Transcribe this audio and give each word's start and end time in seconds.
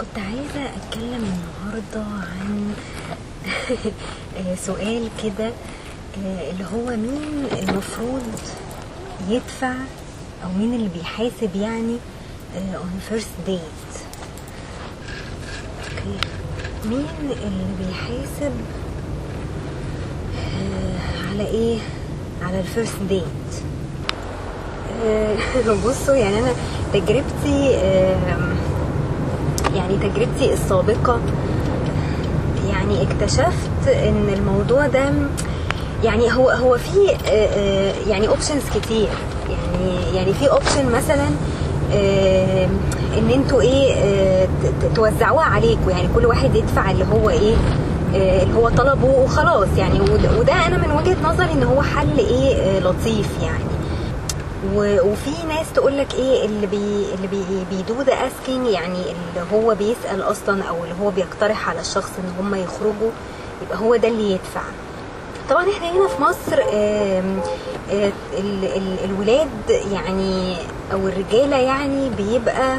كنت 0.00 0.18
عايزة 0.18 0.70
أتكلم 0.76 1.24
النهاردة 1.24 2.00
عن 2.02 2.74
سؤال 4.66 5.08
كده 5.24 5.52
آه، 6.24 6.50
اللي 6.50 6.64
هو 6.64 6.86
مين 6.96 7.46
المفروض 7.52 8.22
يدفع 9.28 9.74
أو 10.44 10.48
مين 10.58 10.74
اللي 10.74 10.88
بيحاسب 10.88 11.56
يعني 11.56 11.96
آه، 12.56 12.76
on 12.76 13.12
first 13.12 13.48
date 13.48 13.98
أوكي. 15.84 16.18
مين 16.84 17.06
اللي 17.20 17.66
بيحاسب 17.78 18.52
آه، 20.38 21.28
على 21.30 21.46
إيه؟ 21.46 21.78
على 22.42 22.60
ال 22.60 22.67
first 22.67 23.02
date 23.08 23.22
بصوا 25.86 26.14
يعني 26.14 26.38
أنا 26.38 26.52
تجربتي 26.92 27.76
يعني 29.76 29.96
تجربتي 29.96 30.52
السابقة. 30.52 31.20
يعني 32.70 33.02
اكتشفت 33.02 33.88
إن 33.88 34.28
الموضوع 34.36 34.86
ده 34.86 35.12
يعني 36.04 36.32
هو 36.32 36.50
هو 36.50 36.78
في 36.78 37.10
آه، 37.10 37.30
آه، 37.30 37.92
يعني 38.08 38.28
options 38.28 38.62
كتير. 38.74 39.08
يعني 39.48 40.16
يعني 40.16 40.34
في 40.34 40.50
option 40.50 40.92
مثلا 40.92 41.26
آه، 41.94 42.68
إن 43.18 43.30
أنتوا 43.30 43.60
إيه 43.60 44.48
توزعوها 44.94 45.44
عليكم 45.44 45.90
يعني 45.90 46.08
كل 46.14 46.26
واحد 46.26 46.54
يدفع 46.56 46.90
اللي 46.90 47.04
هو 47.04 47.30
إيه 47.30 47.54
اللي 48.14 48.54
هو 48.54 48.68
طلبه 48.68 49.06
وخلاص. 49.06 49.68
يعني 49.78 50.00
وده 50.38 50.66
أنا 50.66 50.76
من 50.76 50.90
وجهة 50.92 51.16
نظري 51.24 51.52
إن 51.52 51.62
هو 51.62 51.82
حل 51.82 52.18
إيه 52.18 52.80
لطيف 52.80 53.28
يعني. 53.42 53.75
وفي 54.74 55.46
ناس 55.48 55.72
تقول 55.74 55.98
لك 55.98 56.14
إيه 56.14 56.44
اللي 56.46 56.66
بي 56.66 57.06
اللي 57.14 57.26
بي 57.26 57.42
بي 57.70 57.86
do 57.86 58.02
the 58.02 58.12
asking 58.12 58.66
يعني 58.68 58.98
اللي 59.02 59.46
هو 59.52 59.74
بيسأل 59.74 60.22
أصلا 60.22 60.64
أو 60.64 60.84
اللي 60.84 60.94
هو 61.02 61.10
بيقترح 61.10 61.68
على 61.68 61.80
الشخص 61.80 62.10
إن 62.18 62.32
هم 62.46 62.54
يخرجوا 62.54 63.10
يبقى 63.62 63.78
هو 63.78 63.96
ده 63.96 64.08
اللي 64.08 64.30
يدفع. 64.32 64.60
طبعا 65.50 65.62
إحنا 65.70 65.90
هنا 65.92 66.08
في 66.08 66.22
مصر 66.22 66.62
آه، 66.72 67.22
ال- 67.92 68.64
ال- 68.76 69.04
الولاد 69.04 69.48
يعني 69.92 70.56
أو 70.92 71.08
الرجالة 71.08 71.56
يعني 71.56 72.10
بيبقى 72.16 72.78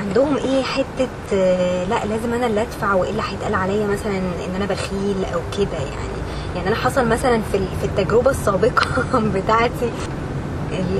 عندهم 0.00 0.36
إيه 0.36 0.62
حتة 0.62 1.08
آه، 1.32 1.84
لأ 1.84 2.04
لازم 2.04 2.34
أنا 2.34 2.46
اللي 2.46 2.62
أدفع 2.62 2.94
والا 2.94 3.22
هيتقال 3.30 3.54
عليا 3.54 3.86
مثلا 3.86 4.18
إن 4.18 4.54
أنا 4.56 4.66
بخيل 4.66 5.24
أو 5.34 5.40
كده 5.58 5.78
يعني. 5.78 6.14
يعني 6.56 6.68
أنا 6.68 6.76
حصل 6.76 7.06
مثلا 7.08 7.40
في 7.52 7.56
ال- 7.56 7.68
في 7.80 7.86
التجربة 7.86 8.30
السابقة 8.30 8.86
بتاعتي 9.34 9.90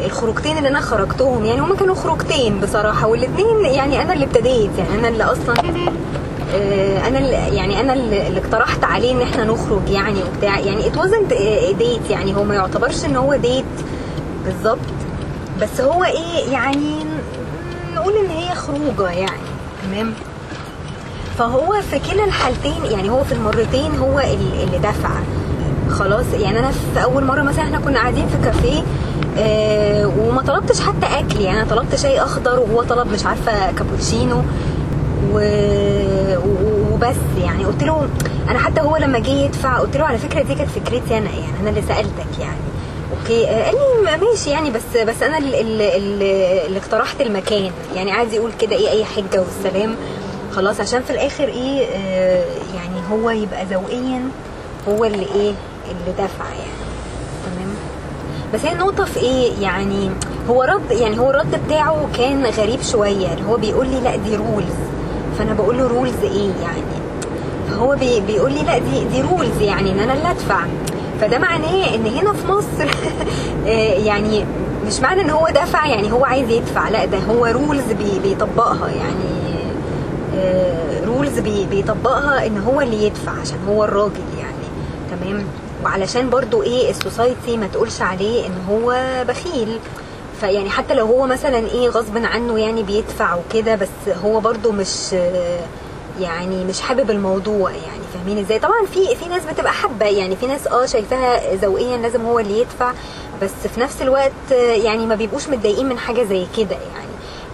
الخروجتين 0.07 0.59
اللي 0.59 0.69
أنا 0.69 0.81
خرجتهم 0.81 1.45
يعني 1.45 1.61
هما 1.61 1.75
كانوا 1.77 1.95
خروجتين 1.95 2.61
بصراحة 2.61 3.07
والاثنين 3.07 3.65
يعني 3.65 4.03
أنا 4.03 4.13
اللي 4.13 4.25
ابتديت 4.25 4.71
يعني 4.79 4.95
أنا 4.99 5.09
اللي 5.09 5.25
أصلا 5.25 5.55
آه، 6.55 7.09
أنا 7.09 7.19
اللي 7.19 7.57
يعني 7.57 7.81
أنا 7.81 7.93
اللي 7.93 8.39
اقترحت 8.41 8.85
عليه 8.85 9.13
إن 9.13 9.21
إحنا 9.23 9.45
نخرج 9.45 9.89
يعني 9.91 10.21
وبتاع. 10.23 10.59
يعني 10.59 10.87
ات 10.87 10.97
وازنت 10.97 11.33
ديت 11.79 12.11
يعني 12.11 12.37
هو 12.37 12.45
ما 12.45 12.55
يعتبرش 12.55 13.05
إن 13.05 13.17
هو 13.17 13.35
ديت 13.37 13.65
بالظبط. 14.45 14.79
بس 15.63 15.81
هو 15.81 16.05
إيه 16.05 16.53
يعني 16.53 16.97
نقول 17.95 18.13
إن 18.17 18.31
هي 18.31 18.55
خروجة 18.55 19.11
يعني 19.11 19.41
تمام؟ 19.83 20.13
فهو 21.39 21.73
في 21.91 21.99
كلا 21.99 22.25
الحالتين 22.25 22.85
يعني 22.91 23.11
هو 23.11 23.25
في 23.25 23.33
المرتين 23.33 23.97
هو 23.99 24.21
ال- 24.21 24.63
اللي 24.63 24.79
دفع. 24.79 25.11
خلاص. 25.95 26.25
يعني 26.41 26.59
أنا 26.59 26.71
في 26.71 27.03
أول 27.05 27.25
مرة 27.25 27.43
مثلا 27.43 27.65
إحنا 27.65 27.79
كنا 27.79 27.99
قاعدين 27.99 28.27
في 28.29 28.37
كافيه 28.45 28.83
آه 29.39 30.07
وما 30.19 30.43
طلبتش 30.43 30.81
حتى 30.81 31.07
أكل. 31.19 31.41
يعني 31.41 31.63
أنا 31.63 31.71
طلبت 31.71 31.95
شاي 31.97 32.21
أخضر 32.21 32.59
وهو 32.61 32.83
طلب 32.83 33.13
مش 33.13 33.27
عارفة 33.27 33.73
كابوتشينو 33.73 34.43
و... 35.33 35.39
وبس 36.93 37.17
يعني. 37.45 37.65
قلت 37.65 37.83
له 37.85 38.09
أنا 38.49 38.59
حتى 38.59 38.81
هو 38.81 38.97
لما 38.97 39.19
جه 39.19 39.31
يدفع 39.31 39.79
قلت 39.79 39.97
له 39.97 40.05
على 40.05 40.19
فكرة 40.19 40.43
دي 40.43 40.55
كانت 40.55 40.71
فكرتي 40.71 41.19
أنا 41.19 41.31
يعني 41.31 41.61
أنا 41.61 41.71
اللي 41.71 41.83
سألتك 41.83 42.39
يعني. 42.41 42.57
أوكي. 43.21 43.47
آه، 43.49 43.65
قال 43.65 43.75
لي 43.75 44.05
ما- 44.05 44.17
ماشي 44.31 44.51
يعني 44.51 44.71
بس 44.71 44.97
بس 45.07 45.23
أنا 45.23 45.39
اللي, 45.39 45.97
اللي, 45.97 46.79
اقترحت 46.79 47.21
المكان. 47.21 47.71
يعني 47.97 48.13
عايز 48.13 48.33
يقول 48.35 48.51
كده 48.61 48.77
إيه 48.77 48.89
أي 48.91 49.05
حجة 49.05 49.41
والسلام. 49.43 49.95
خلاص 50.57 50.81
عشان 50.81 51.03
في 51.03 51.11
الآخر 51.11 51.45
إيه 51.49 51.87
آه، 51.87 52.45
يعني 52.75 53.01
هو 53.13 53.31
يبقى 53.31 53.65
ذوقيا 53.65 54.23
هو 54.89 55.05
اللي 55.05 55.27
إيه 55.35 55.53
اللي 55.91 56.13
دفع 56.13 56.45
يعني. 56.45 56.85
تمام؟ 57.47 57.75
بس 58.55 58.65
هي 58.65 58.73
النقطة 58.73 59.05
في 59.05 59.21
إيه؟ 59.21 59.53
يعني 59.63 60.11
هو 60.49 60.63
رد 60.63 60.91
يعني 60.91 61.19
هو 61.19 61.31
الرد 61.31 61.61
بتاعه 61.67 62.09
كان 62.19 62.47
غريب 62.47 62.83
شوية. 62.83 63.33
اللي 63.33 63.45
هو 63.49 63.57
بيقول 63.57 63.89
لي 63.89 64.01
لا 64.01 64.17
دي 64.17 64.37
rules 64.37 64.75
فأنا 65.39 65.55
بقول 65.55 65.79
له 65.79 65.87
rules 65.87 66.23
إيه 66.23 66.51
يعني؟ 66.63 66.95
فهو 67.71 67.97
بي 67.97 68.21
بيقول 68.21 68.53
لي 68.53 68.63
لا 68.63 68.79
دي 68.79 69.05
دي 69.05 69.21
رولز 69.23 69.61
يعني 69.61 69.93
إن 69.93 70.01
أنا 70.01 70.15
اللي 70.15 70.31
أدفع. 70.31 70.61
فده 71.21 71.39
معناه 71.39 71.95
إن 71.95 72.07
هنا 72.07 72.33
في 72.33 72.47
مصر 72.47 72.91
آه، 73.67 73.95
يعني 73.99 74.45
مش 74.87 75.01
معنى 75.01 75.21
إن 75.21 75.31
هو 75.31 75.49
دفع 75.49 75.87
يعني 75.87 76.13
هو 76.13 76.25
عايز 76.25 76.51
يدفع. 76.51 76.89
لا 76.89 77.05
ده 77.05 77.19
هو 77.19 77.47
rules 77.47 77.93
بي 77.93 78.19
بيطبقها 78.23 78.89
يعني. 78.89 79.35
rules 81.07 81.39
بي 81.39 81.67
بيطبقها 81.71 82.47
إن 82.47 82.59
هو 82.59 82.81
اللي 82.81 83.07
يدفع 83.07 83.33
عشان 83.41 83.59
هو 83.69 83.85
الراجل 83.85 84.23
يعني. 84.39 84.65
تمام؟ 85.11 85.45
وعلشان 85.85 86.31
برضو 86.31 86.63
إيه 86.63 86.91
ال 86.91 86.99
society 86.99 87.57
ما 87.57 87.67
تقولش 87.67 88.01
عليه 88.03 88.47
ان 88.47 88.65
هو 88.69 88.95
بخيل. 89.29 89.79
فيعني 90.41 90.71
حتى 90.71 90.95
لو 90.95 91.07
هو 91.07 91.27
مثلا 91.27 91.59
إيه 91.59 91.89
غصب 91.89 92.17
عنه 92.17 92.59
يعني 92.59 92.83
بيدفع 92.83 93.35
وكده 93.35 93.75
بس 93.75 93.89
هو 94.25 94.41
برضو 94.41 94.73
مش 94.73 95.13
يعني 96.21 96.65
مش 96.65 96.81
حابب 96.81 97.11
الموضوع 97.11 97.71
يعني 97.71 98.03
فاهمين 98.15 98.39
إزاي؟ 98.39 98.59
طبعا 98.59 98.87
في 98.95 99.17
في 99.17 99.29
ناس 99.29 99.43
بتبقى 99.45 99.73
حابة 99.73 100.07
يعني 100.07 100.37
في 100.37 100.47
ناس 100.47 100.67
آه 100.67 100.87
شايفاها 100.87 101.55
ذوقيا 101.55 101.97
لازم 101.97 102.27
هو 102.27 102.39
اللي 102.39 102.61
يدفع 102.61 102.93
بس 103.43 103.51
في 103.75 103.81
نفس 103.81 104.03
الوقت 104.03 104.51
يعني 104.59 105.07
ما 105.07 105.15
بيبقوش 105.15 105.49
متضايقين 105.49 105.89
من 105.89 105.99
حاجة 105.99 106.23
زي 106.25 106.47
كده 106.57 106.77
يعني. 106.77 107.05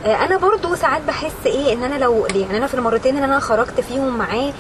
آه، 0.05 0.25
أنا 0.25 0.37
برضو 0.37 0.75
ساعات 0.75 1.03
بحس 1.09 1.33
إيه 1.47 1.73
إن 1.73 1.83
أنا 1.83 2.05
لو 2.05 2.27
يعني 2.35 2.57
أنا 2.57 2.67
في 2.67 2.75
المرتين 2.75 3.15
اللي 3.15 3.25
أنا 3.25 3.41
خرجت 3.41 3.81
فيهم 3.81 4.19
معاه 4.19 4.53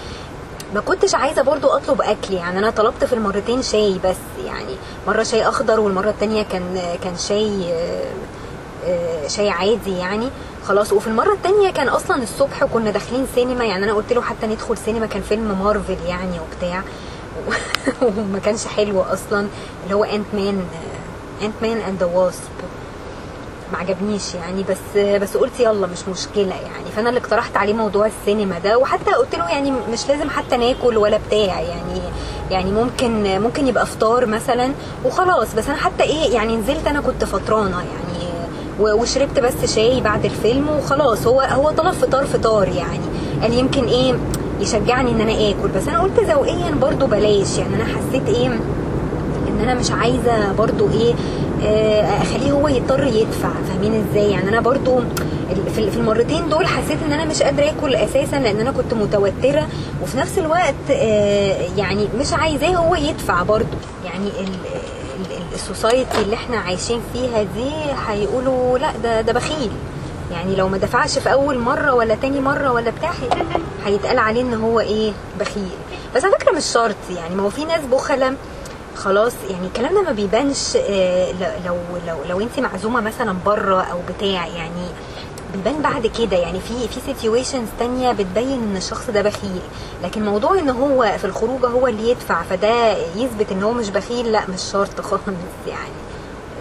ما 0.75 0.81
كنتش 0.81 1.15
عايزة 1.15 1.43
برضو 1.43 1.69
أطلب 1.69 2.03
أكل 2.03 2.35
يعني 2.35 2.59
أنا 2.59 2.71
طلبت 2.71 3.05
في 3.05 3.13
المرتين 3.13 3.63
شاي 3.63 4.01
بس 4.05 4.17
يعني 4.45 4.77
مرة 5.07 5.23
شاي 5.23 5.49
أخضر 5.49 5.81
والمرة 5.81 6.11
التانية 6.11 6.43
كان 6.43 6.81
كان 7.05 7.17
شاي 7.17 7.73
آه، 8.87 9.27
شاي 9.29 9.51
عادي 9.51 9.99
يعني. 9.99 10.29
خلاص 10.65 10.93
وفي 10.93 11.07
المرة 11.07 11.33
التانية 11.33 11.71
كان 11.71 11.89
أصلا 11.89 12.23
الصبح 12.23 12.65
كنا 12.65 12.91
داخلين 12.91 13.27
سينما 13.35 13.65
يعني 13.65 13.85
أنا 13.85 13.93
قلت 13.93 14.13
له 14.13 14.23
حتى 14.23 14.47
ندخل 14.47 14.79
سينما 14.79 15.07
كان 15.07 15.23
فيلم 15.23 15.59
مارفل 15.65 15.97
يعني 16.07 16.41
وبتاع. 16.41 16.83
وما 18.03 18.39
كانش 18.45 18.67
حلو 18.67 19.01
أصلا 19.03 19.47
اللي 19.85 19.95
هو 19.95 20.05
Ant-Man 20.05 20.65
Ant-Man 21.43 21.79
and 21.79 22.01
the 22.01 22.07
Wasp 22.07 22.39
ما 23.73 23.79
عجبنيش 23.79 24.35
يعني 24.35 24.63
بس 24.63 24.99
بس 25.23 25.37
قلت 25.37 25.61
يلا 25.61 25.87
مش 25.87 26.09
مشكلة 26.09 26.55
يعني. 26.55 26.91
فأنا 26.97 27.09
اللي 27.09 27.21
اقترحت 27.21 27.57
عليه 27.57 27.75
موضوع 27.75 28.07
السينما 28.07 28.59
ده 28.59 28.79
وحتى 28.79 29.11
قلت 29.11 29.35
له 29.35 29.49
يعني 29.49 29.71
مش 29.93 30.09
لازم 30.09 30.31
حتى 30.31 30.57
ناكل 30.57 30.97
ولا 30.97 31.19
بتاع 31.29 31.61
يعني 31.61 32.01
يعني 32.51 32.71
ممكن 32.73 33.41
ممكن 33.41 33.67
يبقى 33.69 33.87
فطار 33.87 34.27
مثلا 34.27 34.73
وخلاص. 35.05 35.55
بس 35.55 35.69
أنا 35.69 35.77
حتى 35.79 36.03
إيه 36.03 36.35
يعني 36.35 36.57
نزلت 36.57 36.87
أنا 36.87 37.01
كنت 37.01 37.25
فطرانة 37.25 37.77
يعني 37.77 38.31
وشربت 38.81 39.41
بس 39.41 39.75
شاي 39.75 40.01
بعد 40.01 40.25
الفيلم 40.25 40.69
وخلاص. 40.69 41.27
هو 41.27 41.41
هو 41.41 41.71
طلب 41.71 41.93
فطار 41.95 42.25
فطار 42.25 42.69
يعني. 42.69 43.01
قال 43.43 43.55
يمكن 43.55 43.85
إيه 43.85 44.15
يشجعني 44.61 45.11
إن 45.11 45.21
أنا 45.21 45.33
آكل. 45.33 45.69
بس 45.77 45.89
أنا 45.89 46.01
قلت 46.01 46.21
ذوقيا 46.21 46.71
برضو 46.71 47.07
بلاش 47.07 47.59
يعني. 47.59 47.75
أنا 47.75 47.85
حسيت 47.85 48.29
إيه 48.29 48.47
إن 49.49 49.61
أنا 49.63 49.75
مش 49.75 49.91
عايزة 49.91 50.53
برضو 50.53 50.89
إيه 50.91 51.15
أخليه 52.23 52.53
هو 52.53 52.69
يضطر 52.69 53.05
يدفع. 53.05 53.49
فاهمين 53.69 54.05
إزاي؟ 54.11 54.31
يعني 54.31 54.49
أنا 54.49 54.61
برضو 54.61 55.01
في 55.75 55.79
المرتين 55.97 56.49
دول 56.49 56.67
حسيت 56.67 56.99
إن 57.07 57.13
أنا 57.13 57.25
مش 57.25 57.43
قادرة 57.43 57.71
آكل 57.71 57.95
أساسا 57.95 58.37
لأن 58.37 58.61
أنا 58.61 58.71
كنت 58.71 58.95
متوترة. 58.95 59.69
وفي 60.03 60.19
نفس 60.19 60.39
الوقت 60.39 60.75
آه، 60.91 61.57
يعني 61.77 62.09
مش 62.19 62.33
عايزاه 62.33 62.69
هو 62.77 62.95
يدفع 62.95 63.43
برضو. 63.43 63.77
يعني 64.05 64.27
ال- 64.27 64.47
ال- 64.47 65.33
ال- 65.37 65.55
السوسايتي 65.55 66.19
اللي 66.23 66.35
إحنا 66.37 66.57
عايشين 66.57 67.01
فيها 67.13 67.43
دي 67.43 67.71
هيقولوا 68.09 68.79
لا 68.79 68.93
ده 69.03 69.21
ده 69.21 69.33
بخيل. 69.33 69.71
يعني 70.33 70.57
لو 70.57 70.69
ما 70.69 70.79
دفعش 70.79 71.19
في 71.19 71.33
أول 71.33 71.59
مرة 71.59 71.95
ولا 71.95 72.15
تاني 72.15 72.41
مرة 72.41 72.73
ولا 72.73 72.91
بتاع 72.91 73.11
هي- 73.11 73.47
هيتقال 73.93 74.19
عليه 74.19 74.41
إن 74.41 74.55
هو 74.55 74.81
إيه؟ 74.81 75.13
بخيل. 75.41 75.69
بس 76.17 76.25
على 76.25 76.35
فكرة 76.41 76.53
مش 76.53 76.65
شرط. 76.65 76.97
يعني 77.17 77.35
ما 77.35 77.43
هو 77.43 77.51
في 77.51 77.65
ناس 77.65 77.81
بخلة 77.93 78.35
خلاص 78.97 79.33
يعني 79.51 79.67
الكلام 79.67 79.95
ده 79.95 80.03
ما 80.03 80.13
بيبانش 80.13 80.77
آه، 80.77 81.33
لو 81.67 81.77
لو 82.09 82.17
لو 82.29 82.41
انت 82.41 82.61
معزومة 82.61 83.01
مثلا 83.01 83.37
بره 83.47 83.83
أو 83.83 83.99
بتاع 84.09 84.47
يعني 84.47 84.87
بيبان 85.55 85.83
بعد 85.83 86.07
كده. 86.07 86.37
يعني 86.37 86.61
في 86.61 86.89
في 86.89 87.01
سيتويشنز 87.07 87.69
تانية 87.79 88.13
بتبين 88.13 88.63
إن 88.63 88.77
الشخص 88.77 89.11
ده 89.11 89.23
بخيل. 89.23 89.61
لكن 90.05 90.25
موضوع 90.25 90.59
إن 90.59 90.71
هو 90.71 91.15
في 91.19 91.25
الخروجه 91.25 91.67
هو 91.67 91.87
اللي 91.87 92.11
يدفع 92.11 92.43
فده 92.43 92.93
يثبت 93.17 93.53
إن 93.53 93.63
هو 93.63 93.73
مش 93.73 93.91
بخيل 93.91 94.33
لأ 94.33 94.43
مش 94.49 94.63
شرط 94.73 95.01
خالص 95.01 95.23
يعني. 95.69 96.01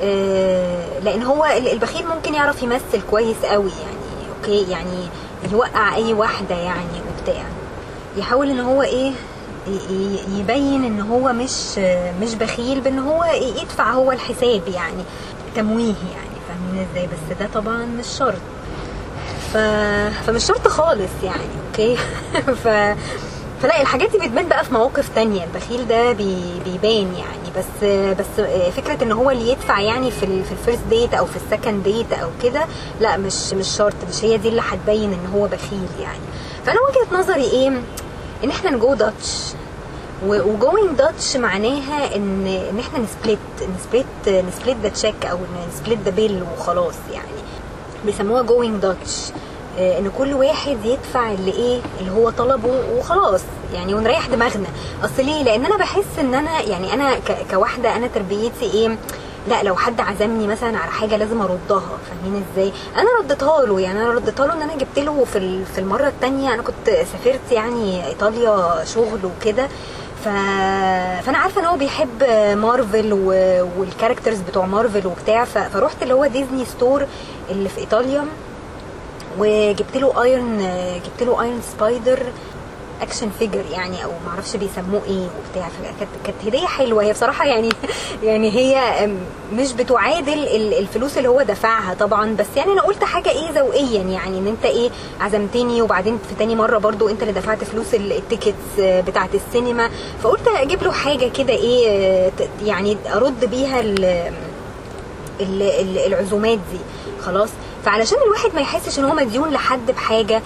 آه، 0.04 1.00
لأن 1.04 1.24
هو 1.24 1.46
ال- 1.46 1.68
البخيل 1.72 2.08
ممكن 2.08 2.34
يعرف 2.34 2.64
يمثل 2.64 3.02
كويس 3.12 3.38
قوي 3.46 3.72
يعني 3.82 4.30
أوكي 4.38 4.72
يعني 4.72 5.08
يوقع 5.52 5.96
أي 5.96 6.14
واحدة 6.14 6.56
يعني 6.56 7.02
وبتاع. 7.20 7.44
يحاول 8.18 8.50
إن 8.50 8.60
هو 8.60 8.82
إيه 8.82 9.12
يبين 10.40 10.84
إن 10.86 11.00
هو 11.02 11.34
مش 11.34 11.78
مش 12.22 12.36
بخيل 12.36 12.82
بإن 12.82 13.00
هو 13.00 13.24
يدفع 13.62 13.92
هو 13.92 14.12
الحساب 14.12 14.62
يعني 14.68 15.04
تمويه 15.56 15.84
يعني 16.16 16.36
فاهمين 16.48 16.88
إزاي؟ 16.92 17.08
بس 17.08 17.38
ده 17.40 17.48
طبعا 17.54 17.86
مش 17.86 18.08
شرط. 18.08 18.42
ف... 19.54 19.58
فمش 20.28 20.46
شرط 20.46 20.68
خالص 20.68 21.12
يعني 21.24 21.44
أوكي؟ 21.68 21.96
ف... 22.64 22.68
فلا 23.62 23.82
الحاجات 23.82 24.12
دي 24.12 24.18
بتبان 24.18 24.48
بقى 24.48 24.64
في 24.66 24.74
مواقف 24.74 25.10
تانية. 25.16 25.44
البخيل 25.44 25.88
ده 25.88 26.12
بي... 26.12 26.36
بيبان 26.66 27.14
يعني. 27.16 27.50
بس 27.58 27.86
بس 28.20 28.46
فكرة 28.78 29.04
إن 29.04 29.12
هو 29.12 29.32
اللي 29.32 29.52
يدفع 29.52 29.80
يعني 29.80 30.12
في 30.12 30.24
ال... 30.26 30.44
في 30.44 30.52
ال 30.52 30.57
first 30.57 30.82
date 30.90 31.14
أو 31.14 31.26
في 31.26 31.36
ال 31.36 31.42
second 31.42 31.84
date 31.84 32.14
أو 32.14 32.30
كده 32.44 32.66
لا 33.02 33.18
مش 33.18 33.54
مش 33.54 33.68
شرط. 33.78 33.94
مش 34.10 34.24
هي 34.26 34.38
دي 34.38 34.50
اللي 34.50 34.62
هتبين 34.62 35.14
إن 35.14 35.26
هو 35.34 35.46
بخيل 35.48 35.88
يعني. 36.02 36.20
فأنا 36.66 36.80
وجهة 36.82 37.20
نظري 37.20 37.44
إيه؟ 37.44 37.68
إن 38.44 38.50
إحنا 38.50 38.72
ن 38.72 38.79
go 38.79 38.94
Dutch 38.94 39.34
و 40.26 40.38
going 40.38 40.98
Dutch 40.98 41.38
معناها 41.38 42.16
ان 42.16 42.48
إن 42.48 42.80
إحنا 42.80 43.00
ن 43.00 43.11
split 43.11 43.70
ن 43.78 43.89
split 43.89 44.46
ن 44.48 44.53
split 44.53 44.78
the 44.84 44.90
check 44.90 45.26
أو 45.26 45.38
ن 45.70 45.75
split 45.75 46.00
the 46.06 46.12
bill 46.12 46.44
وخلاص 46.58 46.96
يعني. 47.14 47.28
بيسموها 48.06 48.42
going 48.42 48.82
Dutch 48.82 49.32
إن 49.80 50.12
كل 50.18 50.34
واحد 50.34 50.86
يدفع 50.86 51.32
اللي 51.32 51.52
إيه 51.52 51.82
اللي 52.00 52.12
هو 52.12 52.30
طلبه 52.30 52.70
وخلاص 52.98 53.42
يعني 53.74 53.94
ونريح 53.94 54.28
دماغنا. 54.28 54.68
أصل 55.04 55.26
ليه؟ 55.26 55.44
لأن 55.44 55.66
أنا 55.66 55.78
بحس 55.78 56.20
إن 56.20 56.34
أنا 56.34 56.62
يعني 56.62 56.94
أنا 56.94 57.16
كواحدة 57.52 57.96
أنا 57.96 58.08
تربيتي 58.08 58.66
إيه 58.74 58.98
لا 59.48 59.64
لو 59.64 59.76
حد 59.76 60.02
عزمني 60.02 60.48
مثلا 60.48 60.78
على 60.78 60.92
حاجة 60.92 61.16
لازم 61.18 61.42
أردها. 61.42 61.98
فاهمين 62.10 62.44
إزاي؟ 62.54 62.72
أنا 62.96 63.10
رديتها 63.22 63.66
له 63.66 63.80
يعني 63.80 64.02
أنا 64.02 64.12
رديتها 64.12 64.48
له 64.48 64.54
إن 64.54 64.62
أنا 64.62 64.76
جبت 64.76 65.00
له 65.00 65.26
في 65.26 65.66
في 65.66 65.80
المرة 65.80 66.08
الثانية 66.08 66.54
أنا 66.54 66.62
كنت 66.62 66.90
سافرت 66.90 67.52
يعني 67.52 68.08
إيطاليا 68.08 68.84
شغل 68.86 69.20
وكده. 69.26 69.68
ف... 70.24 70.28
فأنا 71.26 71.38
عارفة 71.38 71.62
إن 71.62 71.66
هو 71.66 71.78
بيحب 71.78 72.24
مارفل 72.58 73.14
و... 73.14 73.26
وال 73.78 73.88
characters 73.88 74.40
بتوع 74.42 74.66
مارفل 74.66 75.08
وبتاع 75.08 75.46
ف... 75.46 75.58
فروحت 75.58 76.04
اللي 76.04 76.14
هو 76.14 76.26
ديزني 76.26 76.66
store 76.66 77.06
اللي 77.50 77.70
في 77.70 77.78
إيطاليا 77.78 78.26
وجبت 79.40 79.98
له 79.98 80.24
ايرون 80.24 80.58
جبت 81.06 81.24
له 81.24 81.42
ايرون 81.42 81.62
سبايدر 81.78 82.20
action 83.02 83.30
figure 83.40 83.64
يعني 83.72 84.04
أو 84.04 84.10
معرفش 84.28 84.56
بيسموه 84.56 85.02
إيه 85.08 85.28
وبتاع. 85.40 85.70
كانت 86.26 86.36
هدية 86.48 86.66
حلوة. 86.68 87.04
هي 87.04 87.14
بصراحة 87.14 87.46
يعني 87.46 87.70
يعني 88.24 88.52
هي 88.52 89.08
مش 89.54 89.74
بتعادل 89.74 90.34
ال- 90.34 90.74
الفلوس 90.74 91.18
اللي 91.18 91.30
هو 91.30 91.42
دفعها 91.42 91.94
طبعا. 91.94 92.36
بس 92.40 92.46
يعني 92.56 92.72
أنا 92.72 92.82
قلت 92.82 93.04
حاجة 93.04 93.30
إيه 93.30 93.50
ذوقيا 93.52 94.02
يعني 94.02 94.38
إن 94.38 94.48
أنت 94.48 94.66
إيه 94.66 94.90
عزمتني 95.22 95.82
وبعدين 95.82 96.20
في 96.30 96.36
تاني 96.40 96.56
مرة 96.56 96.78
برضو 96.78 97.10
أنت 97.10 97.22
اللي 97.22 97.34
دفعت 97.34 97.64
فلوس 97.64 97.94
ال- 97.94 98.14
ال 98.14 98.22
tickets 98.22 98.80
بتاعه 98.80 99.30
السينما. 99.34 99.90
فقلت 100.24 100.48
أجيب 100.48 100.84
له 100.84 100.92
حاجة 100.92 101.28
كده 101.30 101.54
إيه 101.54 102.30
ت- 102.30 102.50
يعني 102.66 102.98
أرد 103.16 103.46
بيها 103.46 103.80
ال- 103.80 104.06
ال- 105.42 105.62
ال- 105.62 105.98
العزومات 106.14 106.58
دي. 106.72 106.80
خلاص. 107.26 107.50
فعلشان 107.86 108.18
الواحد 108.26 108.56
ما 108.56 108.62
يحسش 108.62 109.00
إن 109.00 109.06
هو 109.06 109.14
مديون 109.14 109.50
لحد 109.50 109.92
بحاجة 109.92 110.42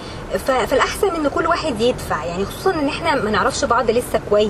فالأحسن 0.46 1.08
إن 1.08 1.28
كل 1.28 1.46
واحد 1.46 1.80
يدفع. 1.80 2.24
يعني 2.24 2.44
خصوصا 2.44 2.74
إن 2.74 2.88
إحنا 2.88 3.14
ما 3.14 3.30
نعرفش 3.30 3.64
بعض 3.64 3.90
لسه 3.90 4.20
كويس. 4.30 4.48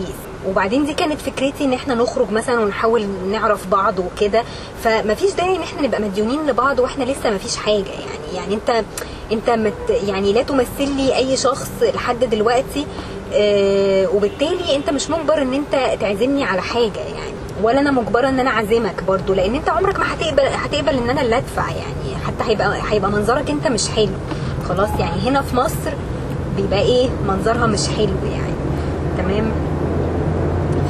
وبعدين 0.49 0.87
دي 0.87 0.95
كانت 0.95 1.21
فكرتي 1.21 1.65
إن 1.65 1.73
إحنا 1.73 1.95
نخرج 1.95 2.31
مثلا 2.31 2.61
ونحاول 2.61 3.07
نعرف 3.31 3.67
بعض 3.67 3.95
وكده. 3.99 4.45
فمفيش 4.85 5.33
داعي 5.33 5.57
إن 5.57 5.63
إحنا 5.63 5.83
نبقى 5.83 6.01
مديونين 6.03 6.47
لبعض 6.47 6.79
وإحنا 6.79 7.05
لسه 7.05 7.31
مفيش 7.31 7.57
حاجة. 7.57 7.75
يعني 7.91 8.35
يعني 8.37 8.55
أنت 8.55 8.85
أنت 9.33 9.51
مت 9.51 9.91
يعني 10.09 10.33
لا 10.33 10.43
تمثل 10.43 10.89
لي 10.97 11.17
أي 11.17 11.37
شخص 11.37 11.71
لحد 11.83 12.25
دلوقتي 12.25 12.87
آه، 13.33 14.09
وبالتالي 14.15 14.77
أنت 14.77 14.91
مش 14.91 15.11
مجبر 15.11 15.43
إن 15.43 15.55
أنت 15.55 16.01
تعزمني 16.01 16.45
على 16.45 16.63
حاجة 16.63 17.01
يعني. 17.01 17.35
ولا 17.63 17.81
أنا 17.81 17.91
مجبرة 17.91 18.29
إن 18.29 18.41
أنا 18.41 18.51
أعزمك. 18.51 18.94
برضو 19.09 19.35
لأن 19.35 19.55
أنت 19.55 19.69
عمرك 19.69 19.99
ما 20.01 20.05
هتقبل 20.15 20.43
هتقبل 20.65 20.99
إن 20.99 21.11
أنا 21.11 21.23
اللي 21.23 21.37
أدفع 21.37 21.69
يعني. 21.71 22.25
حتى 22.27 22.51
هيبقى 22.51 22.77
هيبقى 22.91 23.11
منظرك 23.11 23.51
أنت 23.51 23.67
مش 23.67 23.89
حلو. 23.89 24.09
خلاص 24.69 24.89
يعني 24.99 25.21
هنا 25.29 25.43
في 25.43 25.56
مصر 25.56 25.91
بيبقى 26.56 26.81
إيه؟ 26.81 27.09
منظرها 27.29 27.67
مش 27.67 27.89
حلو 27.89 28.17
يعني. 28.33 28.55
تمام؟ 29.19 29.51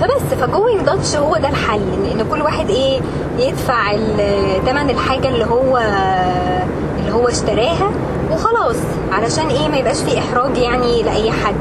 فبس 0.01 0.39
فجوينج 0.41 0.81
داتش 0.87 1.17
هو 1.17 1.37
ده 1.37 1.49
الحل 1.49 1.81
ان 2.13 2.27
كل 2.31 2.43
واحد 2.43 2.71
إيه؟ 2.71 3.01
يدفع 3.39 3.93
تمن 4.67 4.91
الحاجة 4.91 5.29
اللي 5.29 5.45
هو 5.45 5.79
اللي 7.01 7.13
هو 7.13 7.29
اشتراها 7.29 7.91
وخلاص 8.33 8.77
علشان 9.13 9.47
إيه؟ 9.47 9.69
ما 9.69 9.77
يبقاش 9.77 9.99
في 9.99 10.19
إحراج 10.19 10.57
يعني 10.59 11.03
لأي 11.03 11.31
حد. 11.31 11.55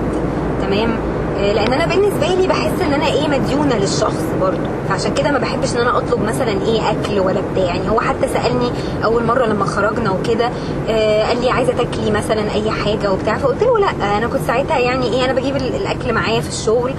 تمام؟ 0.62 0.90
لأن 1.38 1.74
أنا 1.74 1.86
بالنسبة 1.86 2.28
لي 2.28 2.48
بحس 2.48 2.82
إن 2.82 2.94
أنا 2.94 3.06
إيه 3.08 3.28
مديونة 3.28 3.76
للشخص 3.78 4.24
برضه. 4.42 4.60
فعشان 4.90 5.14
كده 5.14 5.32
ما 5.32 5.40
بحبش 5.40 5.74
إن 5.74 5.78
أنا 5.82 5.98
أطلب 5.98 6.22
مثلا 6.24 6.52
إيه 6.52 6.82
أكل 6.92 7.20
ولا 7.20 7.42
بتاع. 7.52 7.64
يعني 7.64 7.90
هو 7.90 8.00
حتى 8.00 8.28
سألني 8.34 8.72
أول 9.04 9.24
مرة 9.24 9.46
لما 9.46 9.66
خرجنا 9.66 10.12
وكده 10.12 10.50
آه، 10.90 11.24
قال 11.28 11.42
لي 11.42 11.50
عايزة 11.52 11.74
تاكلي 11.74 12.12
مثلا 12.12 12.42
أي 12.54 12.72
حاجة 12.72 13.12
وبتاع. 13.12 13.38
فقلت 13.38 13.64
له 13.64 13.80
لأ 13.80 14.18
أنا 14.18 14.28
كنت 14.28 14.42
ساعتها 14.48 14.80
يعني 14.80 15.06
إيه 15.14 15.26
أنا 15.26 15.34
بجيب 15.34 15.56
ال- 15.56 15.76
الأكل 15.76 16.14
معايا 16.14 16.42
في 16.42 16.50
الشغل 16.50 16.94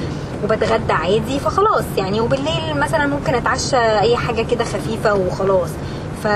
وبتغدى 0.45 0.93
عادي 0.93 1.39
فخلاص 1.39 1.85
يعني. 1.97 2.21
وبالليل 2.21 2.77
مثلا 2.81 3.07
ممكن 3.07 3.35
أتعشى 3.35 3.77
أي 3.77 4.17
حاجة 4.17 4.43
كده 4.43 4.65
خفيفة 4.65 5.15
وخلاص. 5.15 5.69
ف... 6.25 6.27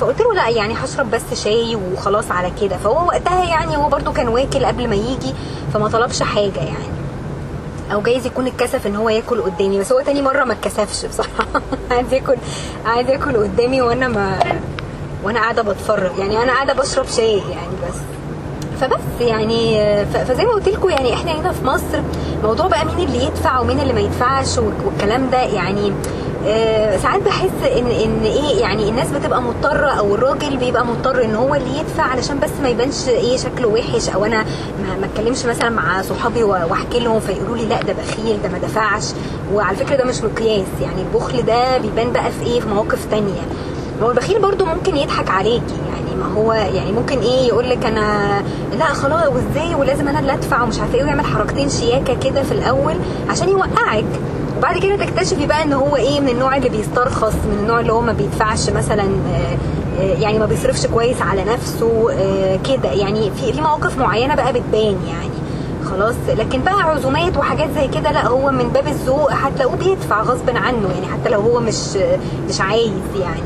فقلت 0.00 0.20
له 0.20 0.34
لأ 0.34 0.48
يعني 0.48 0.74
هشرب 0.74 1.10
بس 1.10 1.44
شاي 1.44 1.76
وخلاص 1.92 2.30
على 2.30 2.52
كده. 2.60 2.76
فهو 2.76 3.06
وقتها 3.06 3.44
يعني 3.44 3.76
هو 3.76 3.88
برضو 3.88 4.12
كان 4.12 4.28
واكل 4.28 4.64
قبل 4.66 4.88
ما 4.88 4.94
يجي 4.94 5.34
فما 5.74 5.88
طلبش 5.88 6.22
حاجة 6.22 6.58
يعني. 6.58 6.91
أو 7.92 8.00
جايز 8.02 8.26
يكون 8.26 8.46
اتكسف 8.46 8.86
ان 8.86 8.96
هو 8.96 9.08
ياكل 9.08 9.42
قدامي 9.42 9.78
بس 9.78 9.92
هو 9.92 10.00
تاني 10.00 10.22
مرة 10.22 10.44
ما 10.44 10.52
اتكسفش 10.52 11.06
بصراحة. 11.06 11.46
عايز 11.90 12.12
ياكل 12.12 12.36
عايز 12.84 13.08
ياكل 13.08 13.36
قدامي 13.36 13.82
وأنا 13.82 14.08
ما 14.08 14.38
وأنا 15.24 15.40
قاعدة 15.40 15.62
بتفرج. 15.62 16.18
يعني 16.18 16.42
أنا 16.42 16.52
قاعدة 16.52 16.72
بشرب 16.72 17.06
شاي 17.06 17.36
يعني 17.36 17.72
بس. 17.88 17.96
فبس 18.80 19.20
يعني 19.20 20.04
فزي 20.06 20.44
ما 20.44 20.52
قلت 20.52 20.68
لكم 20.68 20.88
يعني 20.88 21.14
إحنا 21.14 21.32
هنا 21.32 21.52
في 21.52 21.64
مصر 21.64 22.02
موضوع 22.42 22.66
بقى 22.66 22.84
مين 22.84 23.08
اللي 23.08 23.24
يدفع 23.24 23.60
ومين 23.60 23.80
اللي 23.80 23.92
ما 23.92 24.00
يدفعش 24.00 24.58
والك- 24.58 24.86
والكلام 24.86 25.30
ده 25.30 25.38
يعني 25.42 25.92
آه، 26.46 26.96
ساعات 26.96 27.22
بحس 27.22 27.50
ان 27.76 27.86
إن 27.86 28.24
إيه 28.24 28.60
يعني 28.60 28.88
الناس 28.88 29.10
بتبقى 29.10 29.42
مضطرة 29.42 29.86
أو 29.86 30.14
الراجل 30.14 30.56
بيبقى 30.56 30.86
مضطر 30.86 31.24
إن 31.24 31.34
هو 31.34 31.54
اللي 31.54 31.78
يدفع 31.78 32.02
علشان 32.02 32.38
بس 32.40 32.50
ما 32.62 32.68
يبانش 32.68 33.08
إيه 33.08 33.36
شكله 33.36 33.68
وحش 33.68 34.08
أو 34.08 34.24
أنا 34.24 34.44
ما 35.00 35.06
اتكلمش 35.06 35.44
مثلا 35.46 35.68
مع 35.70 36.02
صحابي 36.02 36.42
وأحكي 36.42 37.00
لهم 37.00 37.20
فيقولوا 37.20 37.56
لي 37.56 37.64
لا 37.66 37.82
ده 37.82 37.92
بخيل 37.92 38.42
ده 38.42 38.48
ما 38.48 38.58
دفعش. 38.58 39.04
وعلى 39.54 39.76
فكرة 39.76 39.96
ده 39.96 40.04
مش 40.04 40.20
مقياس 40.22 40.66
يعني 40.82 41.02
البخل 41.02 41.42
ده 41.46 41.78
بيبان 41.78 42.12
بقى 42.12 42.30
في 42.30 42.46
إيه 42.46 42.60
في 42.60 42.68
مواقف 42.68 43.04
تانية. 43.10 43.42
هو 44.02 44.10
البخيل 44.10 44.38
برضو 44.40 44.64
ممكن 44.64 44.96
يضحك 44.96 45.30
عليكي 45.30 45.74
يعني 45.88 45.91
ما 46.14 46.26
هو 46.36 46.52
يعني 46.52 46.92
ممكن 46.92 47.18
إيه 47.18 47.48
يقول 47.48 47.70
لك 47.70 47.86
أنا 47.86 48.28
لا 48.78 48.84
خلاص 48.84 49.28
وازاي 49.28 49.74
ولازم 49.74 50.08
أنا 50.08 50.18
اللي 50.18 50.32
ادفع 50.32 50.62
ومش 50.62 50.80
عارفة 50.80 50.94
إيه 50.94 51.04
ويعمل 51.04 51.24
حركتين 51.24 51.68
شياكة 51.68 52.14
كده 52.14 52.42
في 52.42 52.52
الأول 52.52 52.94
عشان 53.28 53.48
يوقعك. 53.48 54.04
وبعد 54.58 54.78
كده 54.78 54.96
تكتشفي 54.96 55.46
بقى 55.46 55.62
ان 55.62 55.72
هو 55.72 55.96
إيه 55.96 56.20
من 56.20 56.28
النوع 56.28 56.56
اللي 56.56 56.68
بيسترخص 56.68 57.34
من 57.34 57.58
النوع 57.60 57.80
اللي 57.80 57.92
هو 57.92 58.00
ما 58.00 58.12
بيدفعش 58.12 58.70
مثلا 58.70 59.02
آه، 59.02 59.56
آه، 60.00 60.18
يعني 60.20 60.38
ما 60.38 60.46
بيصرفش 60.46 60.86
كويس 60.86 61.22
على 61.22 61.44
نفسه 61.44 62.10
آه، 62.12 62.56
كده. 62.56 62.92
يعني 62.92 63.30
في 63.30 63.52
في 63.52 63.60
مواقف 63.60 63.98
معينة 63.98 64.34
بقى 64.34 64.52
بتبان 64.52 64.96
يعني. 65.08 65.32
خلاص. 65.90 66.14
لكن 66.28 66.62
بقى 66.62 66.82
عزومات 66.82 67.36
وحاجات 67.36 67.68
زي 67.74 67.88
كده 67.88 68.12
لا 68.12 68.26
هو 68.28 68.50
من 68.50 68.68
باب 68.68 68.86
الذوق 68.88 69.32
هتلاقوه 69.32 69.76
بيدفع 69.76 70.22
غصب 70.22 70.50
عنه 70.50 70.88
يعني 70.94 71.06
حتى 71.12 71.28
لو 71.30 71.40
هو 71.40 71.60
مش 71.60 71.96
مش 72.48 72.60
عايز 72.60 72.92
يعني. 73.20 73.42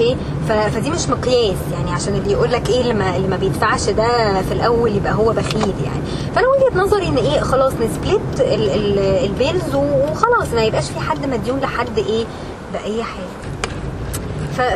أوكي؟ 0.00 0.16
فدي 0.48 0.90
مش 0.90 1.08
مقياس 1.08 1.56
يعني 1.72 1.90
عشان 1.90 2.14
اللي 2.14 2.32
يقول 2.32 2.52
لك 2.52 2.68
إيه 2.68 2.80
اللي 2.80 2.94
ما, 2.94 3.16
اللي 3.16 3.28
ما 3.28 3.36
بيدفعش 3.36 3.84
ده 3.90 4.42
في 4.42 4.52
الأول 4.52 4.96
يبقى 4.96 5.12
هو 5.14 5.32
بخيل 5.32 5.74
يعني. 5.84 6.02
فأنا 6.34 6.46
وجهة 6.48 6.78
نظري 6.80 7.08
إن 7.08 7.16
إيه 7.16 7.40
خلاص 7.40 7.72
ن 7.72 7.83
split 7.83 8.40
ال- 8.40 8.70
ال- 8.70 9.24
ال 9.24 9.32
bills 9.32 9.74
وخلاص 9.74 10.48
ما 10.54 10.62
يبقاش 10.64 10.90
في 10.90 11.00
حد 11.00 11.26
مديون 11.26 11.60
لحد 11.60 11.98
إيه 11.98 12.24
بأي 12.72 13.02
حاجة. 13.02 13.35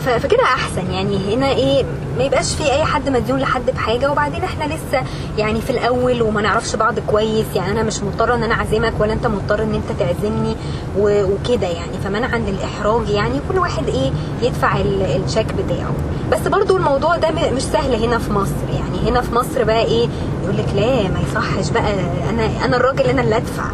فكده 0.00 0.42
أحسن. 0.42 0.90
يعني 0.92 1.34
هنا 1.34 1.49
إيه 1.50 1.84
ما 2.18 2.25
يبقاش 2.25 2.54
في 2.54 2.72
أي 2.72 2.84
حد 2.84 3.08
مديون 3.08 3.38
لحد 3.40 3.66
بحاجة. 3.75 4.10
وبعدين 4.12 4.44
إحنا 4.44 4.64
لسه 4.64 5.02
يعني 5.38 5.60
في 5.60 5.70
الأول 5.70 6.22
وما 6.22 6.42
نعرفش 6.42 6.76
بعض 6.76 6.99
كويس. 6.99 7.46
يعني 7.54 7.70
أنا 7.70 7.82
مش 7.82 8.02
مضطرة 8.02 8.34
إن 8.34 8.42
أنا 8.42 8.54
أعزمك 8.54 8.92
ولا 8.99 9.12
أنت 9.12 9.26
مضطر 9.26 9.62
إن 9.62 9.75
أنت 9.75 9.99
تعزمني 10.00 10.56
وكده 10.99 11.66
يعني. 11.66 11.92
فمنعا 12.04 12.38
للإحراج 12.38 13.08
يعني. 13.08 13.40
كل 13.52 13.58
واحد 13.58 13.88
إيه 13.88 14.10
يدفع 14.42 14.76
ال- 14.76 15.22
الشيك 15.25 15.46
بتاعه. 15.52 15.92
بس 16.32 16.49
برضو 16.49 16.76
الموضوع 16.76 17.16
ده 17.16 17.30
مش 17.30 17.62
سهل 17.62 17.94
هنا 18.04 18.18
في 18.18 18.32
مصر 18.32 18.68
يعني. 18.72 19.10
هنا 19.10 19.20
في 19.20 19.34
مصر 19.34 19.64
بقى 19.64 19.84
إيه 19.84 20.08
يقول 20.44 20.56
لك 20.58 20.66
لا 20.76 21.08
ما 21.08 21.20
يصحش 21.30 21.70
بقى. 21.70 21.92
أنا 22.30 22.50
أنا 22.64 22.76
الراجل 22.76 23.04
أنا 23.04 23.22
اللي 23.22 23.37
أدفع. 23.37 23.64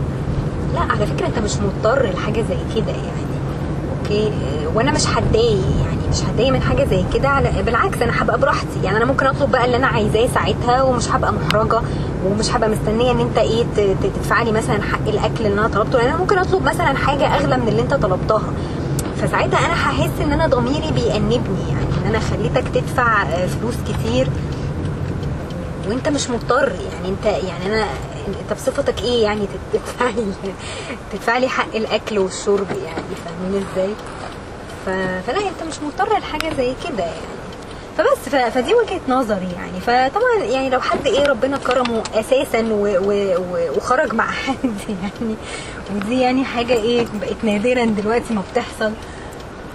لا 0.75 0.81
على 0.81 1.07
فكرة 1.07 1.27
أنت 1.27 1.39
مش 1.39 1.53
مضطر 1.57 2.11
لحاجة 2.15 2.45
زي 2.49 2.57
كده 2.81 2.93
يعني. 2.93 3.27
أوكي؟ 4.03 4.33
وأنا 4.75 4.93
مش 4.93 5.07
هتضايق 5.07 5.51
يعني. 5.87 5.96
مش 6.11 6.21
هتضايق 6.23 6.53
من 6.53 6.63
حاجة 6.63 6.85
زي 6.85 7.05
كده. 7.15 7.29
على 7.29 7.63
بالعكس 7.63 8.03
أنا 8.03 8.23
هبقى 8.23 8.39
براحتي. 8.39 8.83
يعني 8.85 8.97
أنا 8.97 9.05
ممكن 9.05 9.27
أطلب 9.27 9.51
بقى 9.51 9.65
اللي 9.65 9.77
أنا 9.77 9.87
عايزاه 9.87 10.27
ساعتها 10.35 10.83
ومش 10.83 11.09
هبقى 11.09 11.33
محرجة 11.33 11.81
ومش 12.27 12.51
هبقى 12.51 12.69
مستنية 12.69 13.11
إن 13.11 13.21
أنت 13.21 13.39
إيه 13.39 13.65
تدفع 14.03 14.43
لي 14.43 14.53
مثلا 14.53 14.83
حق 14.83 15.09
الأكل 15.09 15.47
اللي 15.47 15.61
أنا 15.61 15.69
طلبته. 15.69 15.99
لأن 15.99 16.09
أنا 16.09 16.17
ممكن 16.19 16.39
أطلب 16.39 16.63
مثلا 16.63 16.97
حاجة 16.97 17.27
أغلى 17.37 17.57
من 17.57 17.69
اللي 17.69 17.83
أنت 17.83 17.95
طلبتها. 17.95 18.43
فساعتها 19.17 19.59
أنا 19.67 19.75
هحس 19.75 20.11
إن 20.23 20.33
أنا 20.33 20.47
ضميري 20.47 20.91
بيأنبني. 20.95 21.69
يعني 21.69 21.87
إن 22.03 22.07
أنا 22.09 22.19
خليتك 22.19 22.65
تدفع 22.75 23.23
آه، 23.23 23.47
فلوس 23.47 23.75
كتير. 23.89 24.29
وأنت 25.89 26.09
مش 26.09 26.31
مضطر. 26.31 26.73
يعني 26.93 27.09
انت 27.09 27.25
يعني 27.25 27.67
أنا 27.67 27.85
أنت 28.43 28.53
بصفتك 28.53 29.03
إيه؟ 29.03 29.23
يعني 29.23 29.49
تدفع 29.73 30.07
لي 30.11 30.25
تدفع 31.13 31.39
لي 31.39 31.49
حق 31.49 31.75
الأكل 31.75 32.19
والشرب. 32.19 32.67
يعني 32.85 33.03
فاهمين 33.25 33.65
إزاي. 33.73 33.91
فلا 35.27 35.39
انت 35.39 35.63
مش 35.69 35.75
مضطر 35.83 36.19
لحاجة 36.19 36.55
زي 36.57 36.75
كده 36.85 37.05
يعني 37.05 37.37
فبس. 37.99 38.29
فدي 38.29 38.75
وجهة 38.75 39.01
نظري 39.09 39.49
يعني 39.57 39.81
فطبعا 39.81 40.35
يعني 40.43 40.71
لو 40.71 40.81
حد 40.81 41.07
إيه 41.07 41.27
ربنا 41.27 41.59
كرمه 41.59 42.03
أساسا. 42.15 42.69
وخرج 43.77 44.15
مع 44.15 44.31
حد 44.47 44.75
يعني 44.89 45.35
ودي 45.95 46.21
يعني 46.21 46.45
حاجة 46.45 46.73
إيه 46.73 47.07
بقت 47.21 47.45
نادرا 47.45 47.85
دلوقتي 47.85 48.35
ما 48.35 48.43
بتحصل 48.53 48.93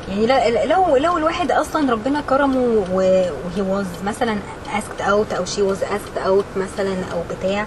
يعني 0.09 0.25
لو 0.65 0.97
لو 0.97 1.17
الواحد 1.17 1.51
أصلا 1.51 1.91
ربنا 1.91 2.21
كرمه 2.29 2.85
وهي 2.91 3.61
واز 3.61 3.85
مثلا 4.05 4.37
asked 4.65 5.01
out 5.01 5.33
أو 5.37 5.45
شي 5.45 5.61
واز 5.61 5.81
asked 5.81 6.25
out 6.25 6.57
مثلا 6.57 6.95
أو 7.13 7.23
بتاع 7.31 7.65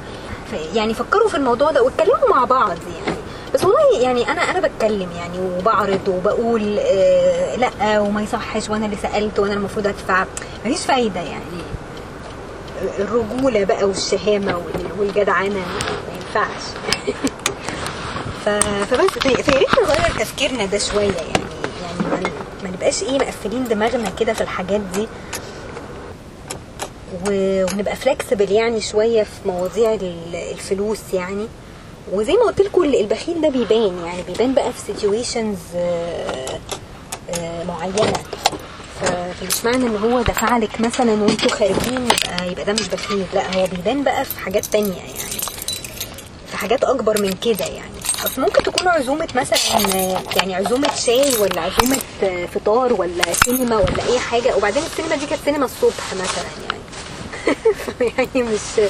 يعني 0.75 0.95
فكروا 0.95 1.29
في 1.29 1.37
الموضوع 1.37 1.71
ده 1.71 1.83
واتكلموا 1.83 2.29
مع 2.31 2.45
بعض 2.45 2.69
يعني 2.69 3.17
بس 3.55 3.65
والله 3.65 4.01
يعني 4.01 4.31
أنا 4.31 4.41
أنا 4.41 4.61
بتكلم 4.69 5.09
يعني 5.17 5.39
وبعرض 5.39 6.09
وبقول 6.09 6.79
آه 6.79 7.57
لأ 7.57 8.01
وما 8.01 8.23
يصحش 8.23 8.71
وأنا 8.71 8.87
اللي 8.87 8.97
سألت 9.03 9.39
وأنا 9.39 9.55
المفروض 9.55 9.87
أدفع. 9.87 10.25
مفيش 10.67 10.85
فايدة 10.87 11.21
يعني. 11.21 11.45
الرجولة 12.99 13.65
بقى 13.65 13.85
والشهامة 13.85 14.57
وال- 14.57 14.99
والجدعنة 14.99 15.55
ما 15.55 16.15
ينفعش. 16.17 16.63
فبس 18.45 19.11
في 19.23 19.43
في 19.43 19.51
ريت 19.51 19.69
نغير 19.83 20.11
تفكيرنا 20.21 20.65
ده 20.65 20.79
شوية 20.79 21.05
يعني 21.13 21.45
يعني 21.83 22.31
ما, 22.63 22.71
نبقاش 22.71 23.03
إيه 23.03 23.19
مقفلين 23.19 23.65
دماغنا 23.65 24.11
كده 24.11 24.33
في 24.33 24.41
الحاجات 24.41 24.81
دي. 24.81 25.09
ونبقى 27.29 27.97
فلكسبل 27.97 28.53
يعني 28.53 28.81
شوية 28.81 29.23
في 29.23 29.49
مواضيع 29.49 29.95
ال- 29.95 30.35
الفلوس 30.53 31.01
يعني. 31.15 31.47
وزي 32.13 32.33
ما 32.33 32.43
قلت 32.47 32.61
لكم 32.61 32.85
البخيل 32.85 33.41
ده 33.41 33.49
بيبان 33.49 34.03
يعني 34.07 34.23
بيبان 34.23 34.55
بقى 34.55 34.73
في 34.73 34.79
سيتويشنز 34.87 35.57
معينة. 37.69 38.13
ف- 39.01 39.05
فمش 39.41 39.65
معنى 39.65 39.87
إن 39.87 39.97
هو 39.97 40.23
دفع 40.23 40.57
لك 40.59 40.81
مثلا 40.81 41.13
وأنتوا 41.13 41.49
خارجين 41.51 42.09
يبقى 42.09 42.49
يبقى 42.53 42.65
ده 42.65 42.73
مش 42.73 42.89
بخيل 42.89 43.25
لا 43.35 43.57
هو 43.57 43.67
بيبان 43.67 44.03
بقى 44.05 44.25
في 44.25 44.39
حاجات 44.41 44.65
تانية 44.65 44.97
يعني. 44.97 45.15
في 46.51 46.57
حاجات 46.57 46.85
أكبر 46.85 47.23
من 47.23 47.33
كده 47.33 47.65
يعني. 47.65 47.91
أصل 48.25 48.43
ممكن 48.43 48.63
تكون 48.63 48.89
عزومة 48.89 49.29
مثلا 49.35 49.59
آه، 49.95 50.23
يعني 50.37 50.55
عزومة 50.55 50.95
شاي 50.95 51.37
ولا 51.37 51.61
عزومة 51.61 51.99
آه، 52.23 52.47
فطار 52.47 52.93
ولا 52.93 53.33
سينما 53.45 53.77
ولا 53.77 54.07
أي 54.13 54.19
حاجة 54.19 54.57
وبعدين 54.57 54.83
السينما 54.83 55.17
دي 55.17 55.27
كانت 55.27 55.41
سينما 55.45 55.65
الصبح 55.65 56.15
مثلا 56.15 56.45
يعني. 56.69 56.74
يعني 58.19 58.43
مش 58.43 58.81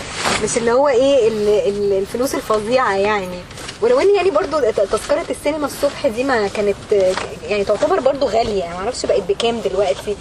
مش 0.45 0.57
اللي 0.57 0.73
هو 0.73 0.89
إيه 0.89 1.29
ال- 1.29 1.49
ال- 1.69 1.93
الفلوس 1.99 2.35
الفظيعة 2.35 2.95
يعني. 2.97 3.39
ولو 3.83 4.01
إن 4.01 4.15
يعني 4.15 4.31
برضو 4.31 4.61
تذكرة 4.61 5.25
السينما 5.31 5.67
الصبح 5.67 6.07
دي 6.07 6.25
ما 6.25 6.49
كانت 6.49 6.77
آه، 6.93 7.13
يعني 7.49 7.65
تعتبر 7.65 8.01
برضو 8.01 8.27
غالية. 8.27 8.59
يعني 8.65 8.75
معرفش 8.79 9.07
بقت 9.07 9.23
بكام 9.29 9.61
دلوقتي. 9.61 10.17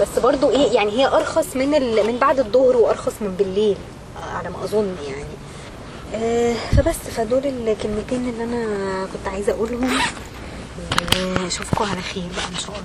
بس 0.00 0.08
برضو 0.22 0.50
إيه 0.50 0.72
يعني 0.72 0.92
هي 0.92 1.06
أرخص 1.06 1.46
من. 1.56 1.70
من 2.06 2.18
بعد 2.20 2.38
الظهر 2.38 2.76
وأرخص 2.76 3.12
من 3.20 3.34
بالليل. 3.38 3.76
آه، 4.16 4.36
على 4.38 4.50
ما 4.50 4.64
أظن 4.64 4.96
يعني. 5.08 5.24
آه، 6.14 6.54
فبس. 6.76 6.96
فدول 7.16 7.46
الكلمتين 7.46 8.28
اللي 8.28 8.44
أنا 8.44 8.64
كنت 9.12 9.28
عايزة 9.34 9.52
أقولهم. 9.52 9.98
واشوفكم 11.44 11.84
على 11.84 12.00
خير 12.02 12.22
بقى 12.36 12.44
إن 12.48 12.58
شاء 12.60 12.70
الله. 12.70 12.82